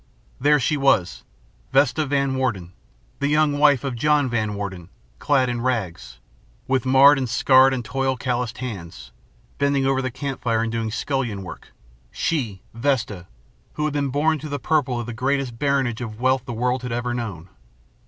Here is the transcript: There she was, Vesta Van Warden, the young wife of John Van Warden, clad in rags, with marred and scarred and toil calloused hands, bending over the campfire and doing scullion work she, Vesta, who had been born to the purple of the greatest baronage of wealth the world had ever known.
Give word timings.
There 0.39 0.59
she 0.59 0.77
was, 0.77 1.23
Vesta 1.71 2.07
Van 2.07 2.33
Warden, 2.35 2.73
the 3.19 3.27
young 3.27 3.59
wife 3.59 3.83
of 3.83 3.95
John 3.95 4.31
Van 4.31 4.55
Warden, 4.55 4.89
clad 5.19 5.47
in 5.47 5.61
rags, 5.61 6.17
with 6.67 6.87
marred 6.87 7.19
and 7.19 7.29
scarred 7.29 7.71
and 7.71 7.85
toil 7.85 8.17
calloused 8.17 8.57
hands, 8.57 9.11
bending 9.59 9.85
over 9.85 10.01
the 10.01 10.09
campfire 10.09 10.63
and 10.63 10.71
doing 10.71 10.89
scullion 10.89 11.43
work 11.43 11.71
she, 12.09 12.63
Vesta, 12.73 13.27
who 13.73 13.85
had 13.85 13.93
been 13.93 14.09
born 14.09 14.39
to 14.39 14.49
the 14.49 14.57
purple 14.57 14.99
of 14.99 15.05
the 15.05 15.13
greatest 15.13 15.59
baronage 15.59 16.01
of 16.01 16.19
wealth 16.19 16.45
the 16.45 16.51
world 16.53 16.81
had 16.81 16.91
ever 16.91 17.13
known. 17.13 17.49